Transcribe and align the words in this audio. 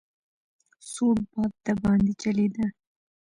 سوړ 0.91 1.15
باد 1.31 1.51
دباندې 1.65 2.13
چلېده. 2.21 2.65